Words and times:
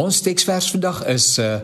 Ons 0.00 0.22
teksvers 0.24 0.70
vandag 0.72 1.02
is 1.12 1.34
uh 1.38 1.60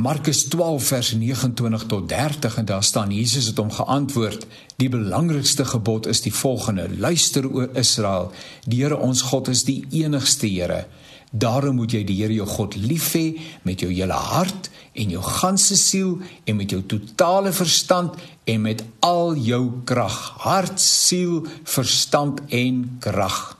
Markus 0.00 0.46
12 0.48 0.84
vers 0.88 1.08
29 1.12 1.82
tot 1.90 2.06
30 2.08 2.54
en 2.56 2.64
daar 2.64 2.84
staan 2.84 3.10
Jesus 3.12 3.50
het 3.50 3.58
hom 3.60 3.68
geantwoord: 3.70 4.46
Die 4.80 4.88
belangrikste 4.88 5.66
gebod 5.68 6.06
is 6.08 6.22
die 6.24 6.32
volgende: 6.32 6.86
Luister 6.96 7.44
o 7.44 7.66
Israel, 7.76 8.30
die 8.64 8.80
Here 8.80 8.96
ons 8.96 9.20
God 9.28 9.52
is 9.52 9.66
die 9.68 9.84
enigste 9.90 10.48
Here. 10.48 10.86
Daarom 11.30 11.76
moet 11.82 11.92
jy 11.92 12.04
die 12.08 12.16
Here 12.22 12.38
jou 12.38 12.48
God 12.48 12.78
lief 12.80 13.12
hê 13.12 13.36
met 13.68 13.84
jou 13.84 13.92
hele 13.92 14.16
hart 14.16 14.72
en 14.96 15.12
jou 15.12 15.20
ganse 15.20 15.76
siel 15.76 16.16
en 16.48 16.56
met 16.56 16.72
jou 16.72 16.80
totale 16.80 17.52
verstand 17.52 18.16
en 18.48 18.64
met 18.64 18.84
al 19.04 19.36
jou 19.36 19.64
krag, 19.84 20.20
hart, 20.48 20.80
siel, 20.80 21.44
verstand 21.68 22.40
en 22.48 22.86
krag. 23.04 23.59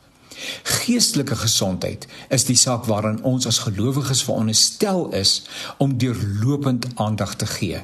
Geestelike 0.63 1.37
gesondheid 1.37 2.07
is 2.29 2.45
die 2.45 2.57
saak 2.57 2.85
waaraan 2.85 3.23
ons 3.23 3.47
as 3.47 3.63
gelowiges 3.67 4.23
veronderstel 4.25 5.09
is 5.13 5.43
om 5.79 5.99
deurlopend 5.99 6.87
aandag 6.95 7.35
te 7.35 7.47
gee. 7.47 7.83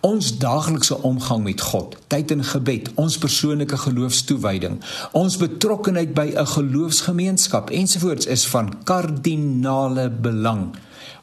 Ons 0.00 0.32
daaglikse 0.38 0.98
omgang 1.06 1.44
met 1.44 1.60
God, 1.60 1.96
tyd 2.10 2.30
in 2.34 2.42
gebed, 2.44 2.90
ons 2.98 3.18
persoonlike 3.22 3.76
geloofstoewyding, 3.84 4.80
ons 5.12 5.36
betrokkenheid 5.38 6.14
by 6.14 6.32
'n 6.34 6.46
geloofsgemeenskap 6.46 7.70
ensovoorts 7.70 8.26
is 8.26 8.46
van 8.46 8.82
kardinale 8.84 10.10
belang. 10.10 10.74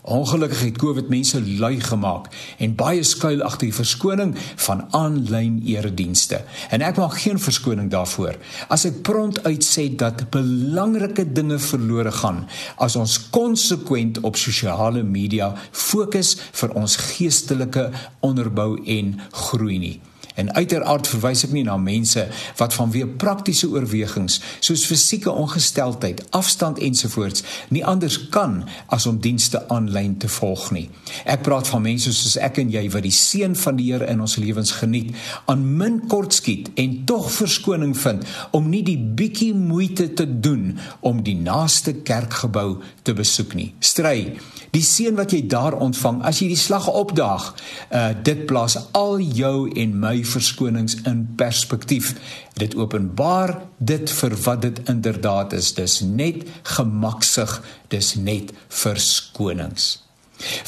Ongelukkig 0.07 0.61
het 0.61 0.77
COVID 0.79 1.09
mense 1.11 1.41
lui 1.59 1.81
gemaak 1.83 2.29
en 2.63 2.75
baie 2.79 3.03
skuil 3.03 3.41
agter 3.43 3.67
die 3.67 3.75
verskoning 3.75 4.31
van 4.63 4.85
aanlyn 4.95 5.59
eredienste. 5.67 6.39
En 6.71 6.85
ek 6.87 6.95
maak 7.01 7.17
geen 7.25 7.41
verskoning 7.43 7.91
daarvoor. 7.91 8.39
As 8.71 8.87
ek 8.87 9.01
prompt 9.03 9.41
uitsê 9.43 9.89
dat 9.99 10.29
belangrike 10.31 11.27
dinge 11.27 11.59
verlore 11.59 12.15
gaan 12.21 12.45
as 12.79 12.95
ons 12.95 13.19
konsekwent 13.35 14.21
op 14.23 14.39
sosiale 14.39 15.03
media 15.03 15.51
fokus 15.71 16.37
vir 16.61 16.77
ons 16.79 16.95
geestelike 17.09 17.89
onderbou 18.23 18.77
en 18.85 19.17
groei 19.31 19.81
nie. 19.83 19.97
En 20.37 20.53
uiteraard 20.53 21.07
verwys 21.09 21.43
ek 21.47 21.53
nie 21.55 21.63
na 21.65 21.77
mense 21.81 22.27
wat 22.59 22.75
vanweë 22.77 23.07
praktiese 23.17 23.69
oorwegings 23.73 24.37
soos 24.61 24.85
fisieke 24.85 25.31
ongesteldheid, 25.31 26.21
afstand 26.37 26.77
ensovoorts 26.83 27.43
nie 27.73 27.83
anders 27.85 28.19
kan 28.33 28.59
as 28.93 29.07
om 29.09 29.17
dienste 29.21 29.63
aanlyn 29.73 30.17
te 30.21 30.29
volg 30.29 30.69
nie. 30.75 30.85
Ek 31.25 31.41
praat 31.47 31.69
van 31.71 31.85
mense 31.87 32.13
soos 32.13 32.37
ek 32.37 32.61
en 32.61 32.69
jy 32.73 32.85
wat 32.93 33.05
die 33.07 33.15
seën 33.15 33.57
van 33.57 33.79
die 33.79 33.87
Here 33.87 34.09
in 34.11 34.19
ons 34.19 34.35
lewens 34.35 34.73
geniet, 34.81 35.13
aan 35.47 35.61
min 35.79 36.01
kort 36.11 36.35
skiet 36.35 36.73
en 36.75 36.99
tog 37.07 37.29
verskoning 37.31 37.95
vind 37.97 38.25
om 38.57 38.67
nie 38.69 38.83
die 38.85 38.97
bietjie 38.99 39.53
moeite 39.55 40.09
te 40.13 40.27
doen 40.27 40.75
om 41.07 41.23
die 41.23 41.37
naaste 41.39 41.95
kerkgebou 42.03 42.81
te 43.07 43.15
besoek 43.17 43.55
nie. 43.55 43.71
Stry 43.79 44.35
die 44.75 44.83
seën 44.83 45.15
wat 45.17 45.33
jy 45.33 45.41
daar 45.49 45.77
ontvang 45.79 46.19
as 46.27 46.41
jy 46.41 46.49
die 46.51 46.59
slag 46.59 46.87
opdaag, 46.91 47.47
uh, 47.89 48.11
dit 48.23 48.43
plaas 48.49 48.77
al 48.97 49.21
jou 49.23 49.69
en 49.79 49.95
my 50.01 50.17
verskonings 50.27 50.95
in 51.09 51.23
perspektief. 51.35 52.13
Dit 52.53 52.75
openbaar 52.75 53.57
dit 53.77 54.11
vir 54.11 54.35
wat 54.43 54.61
dit 54.61 54.81
inderdaad 54.89 55.53
is. 55.53 55.73
Dis 55.73 56.01
net 56.01 56.43
gemaksig, 56.63 57.61
dis 57.87 58.15
net 58.15 58.53
verskonings. 58.67 60.07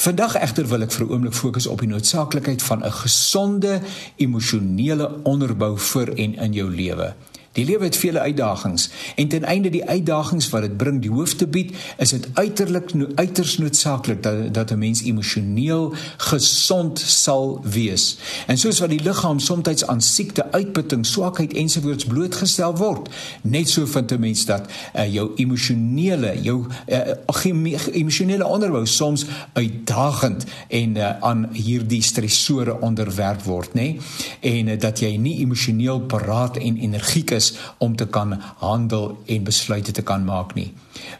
Vandag 0.02 0.34
egter 0.34 0.66
wil 0.66 0.82
ek 0.82 0.92
vir 0.92 1.06
'n 1.06 1.10
oomblik 1.10 1.34
fokus 1.34 1.66
op 1.66 1.80
die 1.80 1.88
noodsaaklikheid 1.88 2.62
van 2.62 2.84
'n 2.84 2.92
gesonde 2.92 3.80
emosionele 4.16 5.22
onderbou 5.22 5.78
vir 5.78 6.08
en 6.08 6.34
in 6.34 6.52
jou 6.52 6.70
lewe. 6.70 7.14
Die 7.52 7.64
lewe 7.64 7.84
het 7.84 7.96
vele 7.96 8.20
uitdagings 8.20 8.90
en 9.18 9.28
ten 9.28 9.44
einde 9.44 9.70
die 9.74 9.82
uitdagings 9.84 10.46
wat 10.52 10.62
dit 10.62 10.76
bring 10.76 11.00
die 11.02 11.10
hoof 11.10 11.32
te 11.34 11.48
bied, 11.50 11.72
is 11.98 12.12
dit 12.14 12.28
uiterlik 12.38 12.92
uiters 13.18 13.56
noodsaaklik 13.58 14.22
dat 14.22 14.54
dat 14.54 14.70
'n 14.70 14.78
mens 14.78 15.02
emosioneel 15.02 15.94
gesond 16.16 16.98
sal 16.98 17.60
wees. 17.64 18.18
En 18.46 18.58
soos 18.58 18.78
wat 18.78 18.88
die 18.88 19.02
liggaam 19.02 19.38
soms 19.38 19.84
aan 19.86 20.00
siekte, 20.00 20.52
uitputting, 20.52 21.06
swakheid 21.06 21.52
ensovoorts 21.52 22.04
blootgestel 22.04 22.76
word, 22.76 23.08
net 23.42 23.68
so 23.68 23.86
vind 23.86 24.12
'n 24.12 24.20
mens 24.20 24.44
dat 24.44 24.70
uh, 24.96 25.12
jou 25.12 25.30
emosionele, 25.36 26.42
jou 26.42 26.66
uh, 26.86 27.74
emosionele 27.92 28.46
onderbou 28.46 28.86
soms 28.86 29.26
uitdagend 29.52 30.44
en 30.68 30.96
uh, 30.96 31.20
aan 31.20 31.48
hierdie 31.52 32.02
stresore 32.02 32.80
onderwerp 32.80 33.42
word, 33.42 33.74
nê? 33.74 33.96
En 34.40 34.66
uh, 34.66 34.78
dat 34.78 34.98
jy 34.98 35.16
nie 35.16 35.38
emosioneel 35.38 36.00
paraat 36.00 36.56
en 36.56 36.76
energiek 36.76 37.30
is 37.30 37.39
om 37.78 37.96
te 37.96 38.06
kan 38.06 38.36
handel 38.62 39.12
en 39.26 39.46
besluite 39.46 39.94
te 39.96 40.04
kan 40.06 40.24
maak 40.24 40.54
nie. 40.58 40.70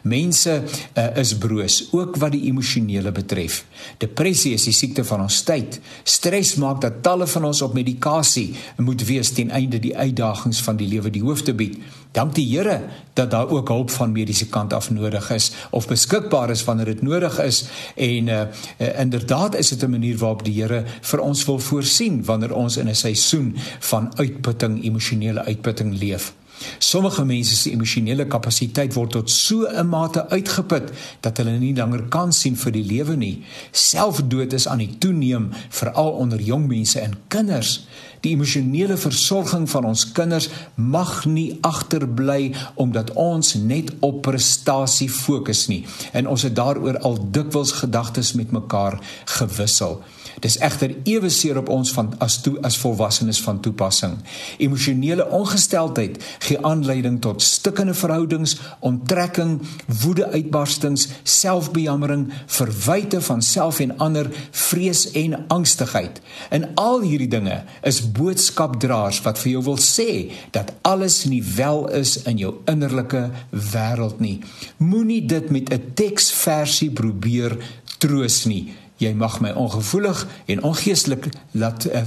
Mense 0.03 0.57
uh, 0.61 1.07
is 1.21 1.33
broos 1.39 1.81
ook 1.97 2.19
wat 2.21 2.35
die 2.35 2.47
emosionele 2.51 3.13
betref. 3.13 3.63
Depressie 4.03 4.53
is 4.57 4.67
die 4.69 4.77
siekte 4.77 5.05
van 5.07 5.25
ons 5.25 5.41
tyd. 5.47 5.79
Stres 6.05 6.55
maak 6.61 6.83
dat 6.85 7.01
talle 7.07 7.29
van 7.31 7.49
ons 7.51 7.63
op 7.65 7.77
medikasie 7.77 8.51
moet 8.77 9.05
wees 9.09 9.33
ten 9.37 9.51
einde 9.51 9.81
die 9.81 9.97
uitdagings 9.97 10.63
van 10.67 10.81
die 10.81 10.89
lewe 10.91 11.13
die 11.13 11.25
hoof 11.25 11.45
te 11.47 11.55
bied. 11.57 11.79
Dank 12.12 12.34
die 12.34 12.47
Here 12.56 12.81
dat 13.15 13.31
daar 13.31 13.48
ook 13.48 13.69
hulp 13.69 13.91
van 13.91 14.12
mediese 14.12 14.48
kant 14.48 14.72
af 14.72 14.91
nodig 14.91 15.31
is 15.31 15.53
of 15.71 15.87
beskikbaar 15.87 16.50
is 16.50 16.65
wanneer 16.65 16.84
dit 16.84 17.03
nodig 17.03 17.38
is 17.41 17.65
en 17.94 18.26
uh, 18.26 18.41
uh, 18.78 18.98
inderdaad 19.00 19.54
is 19.54 19.69
dit 19.69 19.82
'n 19.82 19.91
manier 19.91 20.16
waarop 20.16 20.44
die 20.44 20.62
Here 20.62 20.84
vir 21.00 21.21
ons 21.21 21.44
wil 21.44 21.59
voorsien 21.59 22.25
wanneer 22.25 22.54
ons 22.54 22.76
in 22.76 22.88
'n 22.88 22.94
seisoen 22.94 23.56
van 23.78 24.12
uitputting, 24.16 24.84
emosionele 24.84 25.44
uitputting 25.44 25.98
leef. 25.98 26.32
Sommige 26.78 27.25
mense 27.25 27.56
se 27.56 27.71
emosionele 27.71 28.26
kapasiteit 28.26 28.94
word 28.94 29.10
tot 29.10 29.31
so 29.31 29.66
'n 29.66 29.88
mate 29.88 30.28
uitgeput 30.28 30.93
dat 31.21 31.37
hulle 31.37 31.59
nie 31.59 31.75
langer 31.76 32.03
kan 32.09 32.32
sien 32.32 32.56
vir 32.56 32.72
die 32.72 32.84
lewe 32.84 33.16
nie. 33.16 33.44
Selfdood 33.72 34.53
is 34.53 34.69
aan 34.69 34.78
die 34.78 34.98
toeneem 34.98 35.50
veral 35.69 36.10
onder 36.10 36.41
jong 36.41 36.66
mense 36.66 37.00
en 37.00 37.16
kinders. 37.28 37.87
Die 38.21 38.32
emosionele 38.32 38.97
versorging 38.97 39.71
van 39.71 39.84
ons 39.84 40.12
kinders 40.12 40.48
mag 40.75 41.25
nie 41.25 41.59
agterbly 41.60 42.54
omdat 42.75 43.12
ons 43.12 43.54
net 43.54 43.92
op 44.00 44.22
prestasie 44.22 45.09
fokus 45.10 45.66
nie. 45.66 45.87
En 46.12 46.28
ons 46.28 46.42
het 46.42 46.56
daaroor 46.56 46.98
al 46.98 47.19
dikwels 47.31 47.72
gedagtes 47.72 48.32
met 48.32 48.50
mekaar 48.50 49.00
gewissel. 49.25 50.03
Dis 50.39 50.59
egter 50.59 50.95
ewe 51.05 51.29
seer 51.29 51.59
op 51.59 51.69
ons 51.69 51.93
van 51.93 52.13
as 52.23 52.39
toe 52.45 52.57
as 52.67 52.79
volwassenes 52.79 53.41
van 53.43 53.61
toepassing. 53.61 54.17
Emosionele 54.59 55.27
ongesteldheid 55.35 56.19
gee 56.47 56.59
aanleiding 56.67 57.21
tot 57.21 57.43
stikkende 57.43 57.95
verhoudings, 57.95 58.57
onttrekking, 58.81 59.59
woedeuitbarstings, 60.03 61.09
selfbejammering, 61.23 62.29
verwyte 62.47 63.21
van 63.21 63.43
self 63.43 63.81
en 63.81 63.97
ander, 63.99 64.31
vrees 64.51 65.07
en 65.19 65.37
angstigheid. 65.49 66.21
En 66.51 66.71
al 66.75 67.01
hierdie 67.01 67.31
dinge 67.31 67.63
is 67.87 68.03
boodskapdraers 68.13 69.23
wat 69.27 69.41
vir 69.43 69.53
jou 69.57 69.65
wil 69.73 69.81
sê 69.83 70.31
dat 70.55 70.73
alles 70.87 71.25
nie 71.31 71.43
wel 71.57 71.89
is 72.01 72.17
in 72.31 72.41
jou 72.41 72.55
innerlike 72.71 73.27
wêreld 73.51 74.21
nie. 74.21 74.39
Moenie 74.77 75.23
dit 75.27 75.51
met 75.51 75.73
'n 75.73 75.93
teksversie 75.95 76.91
probeer 76.91 77.57
troos 77.99 78.45
nie 78.45 78.73
jy 79.00 79.12
mag 79.16 79.38
my 79.41 79.50
ongevoelig 79.56 80.27
en 80.53 80.62
ongeestelik 80.69 81.28
laat 81.56 81.87
uh, 81.88 82.03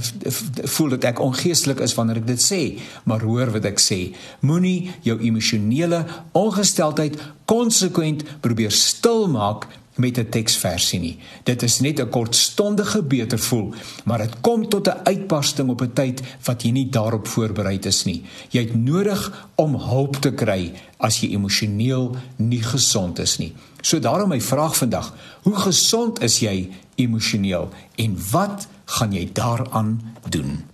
voel 0.76 0.94
dat 0.94 1.08
ek 1.10 1.22
ongeestelik 1.22 1.82
is 1.84 1.94
wanneer 1.98 2.22
ek 2.22 2.28
dit 2.28 2.42
sê 2.42 2.60
maar 3.04 3.24
hoor 3.26 3.50
wat 3.54 3.66
ek 3.68 3.82
sê. 3.82 4.00
Moenie 4.46 4.92
jou 5.06 5.18
emosionele 5.20 6.04
ongesteldheid 6.38 7.18
konsekwent 7.50 8.24
probeer 8.44 8.72
stil 8.74 9.26
maak 9.32 9.66
met 9.94 10.18
'n 10.18 10.28
teksversie 10.28 11.00
nie. 11.00 11.18
Dit 11.42 11.62
is 11.62 11.80
net 11.80 12.00
'n 12.00 12.08
kortstondige 12.08 13.02
beter 13.02 13.38
voel 13.38 13.74
maar 14.04 14.18
dit 14.18 14.40
kom 14.40 14.68
tot 14.68 14.88
'n 14.88 15.00
uitbarsting 15.04 15.68
op 15.68 15.80
'n 15.80 15.92
tyd 15.92 16.22
wat 16.44 16.62
jy 16.62 16.70
nie 16.70 16.88
daarop 16.88 17.26
voorberei 17.26 17.78
is 17.82 18.04
nie. 18.04 18.22
Jy 18.48 18.60
het 18.60 18.74
nodig 18.74 19.48
om 19.54 19.74
hulp 19.74 20.16
te 20.16 20.32
kry 20.32 20.72
as 20.96 21.20
jy 21.20 21.30
emosioneel 21.30 22.16
nie 22.36 22.62
gesond 22.62 23.18
is 23.18 23.38
nie. 23.38 23.52
So 23.80 23.98
daarom 23.98 24.28
my 24.28 24.40
vraag 24.40 24.76
vandag, 24.76 25.14
hoe 25.42 25.56
gesond 25.56 26.22
is 26.22 26.38
jy 26.38 26.70
emosioneel 26.94 27.68
en 27.94 28.18
wat 28.30 28.66
gaan 28.84 29.12
jy 29.12 29.30
daaraan 29.32 30.14
doen? 30.28 30.73